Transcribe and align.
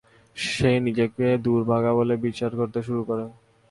সে 0.37 0.71
নিজেকে 0.79 1.25
দুর্ভাগা 1.45 1.91
বলে 1.93 2.13
বিশ্বাস 2.25 2.51
করতে 2.55 2.79
শুরু 2.83 3.01
করে। 3.03 3.25